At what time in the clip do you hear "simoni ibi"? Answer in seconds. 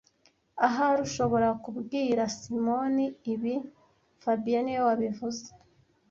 2.37-3.53